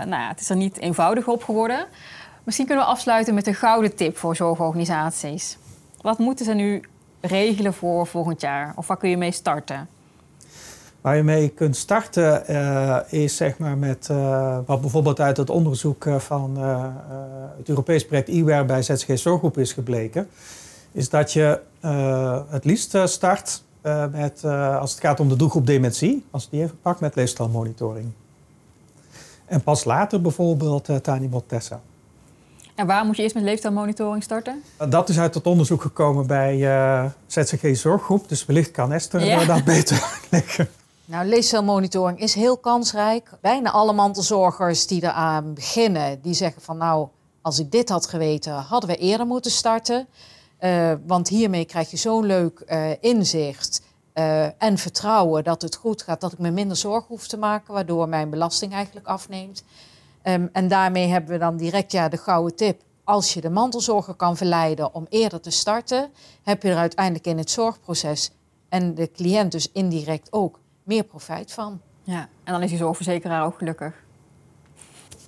[0.00, 1.86] nou ja, het is er niet eenvoudig op geworden.
[2.44, 5.58] Misschien kunnen we afsluiten met een gouden tip voor zorgorganisaties.
[6.06, 6.82] Wat moeten ze nu
[7.20, 8.72] regelen voor volgend jaar?
[8.76, 9.88] Of waar kun je mee starten?
[11.00, 15.50] Waar je mee kunt starten uh, is zeg maar met uh, wat bijvoorbeeld uit het
[15.50, 16.86] onderzoek van uh,
[17.56, 20.28] het Europees project IWARE bij ZSG Zorggroep is gebleken.
[20.92, 21.60] Is dat je
[22.48, 23.62] het liefst start
[24.10, 24.44] met,
[24.80, 28.12] als het gaat om de doelgroep dementie, als die even pakt met leefstijlmonitoring.
[29.44, 31.80] En pas later bijvoorbeeld uh, Tanimod Tessa.
[32.76, 34.62] En waar moet je eerst met leefstijlmonitoring starten?
[34.88, 38.28] Dat is uit het onderzoek gekomen bij uh, ZCG Zorggroep.
[38.28, 39.44] Dus wellicht kan Esther ja.
[39.44, 40.68] dat beter leggen.
[41.04, 43.30] Nou, leefstijlmonitoring is heel kansrijk.
[43.40, 47.08] Bijna alle mantelzorgers die eraan beginnen, die zeggen van nou,
[47.40, 50.06] als ik dit had geweten, hadden we eerder moeten starten.
[50.60, 53.82] Uh, want hiermee krijg je zo'n leuk uh, inzicht
[54.14, 57.74] uh, en vertrouwen dat het goed gaat, dat ik me minder zorgen hoef te maken,
[57.74, 59.64] waardoor mijn belasting eigenlijk afneemt.
[60.28, 62.80] Um, en daarmee hebben we dan direct ja, de gouden tip.
[63.04, 66.10] Als je de mantelzorger kan verleiden om eerder te starten,
[66.42, 68.30] heb je er uiteindelijk in het zorgproces
[68.68, 71.80] en de cliënt dus indirect ook meer profijt van.
[72.02, 73.94] Ja, en dan is die zorgverzekeraar ook gelukkig.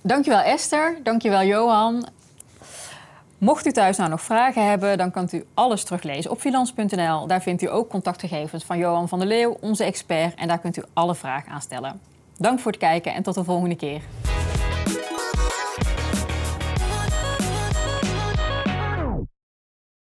[0.01, 2.07] Dankjewel Esther, dankjewel Johan.
[3.37, 7.27] Mocht u thuis nou nog vragen hebben, dan kunt u alles teruglezen op filans.nl.
[7.27, 10.77] Daar vindt u ook contactgegevens van Johan van der Leeuw, onze expert, en daar kunt
[10.77, 12.01] u alle vragen aan stellen.
[12.37, 14.01] Dank voor het kijken en tot de volgende keer.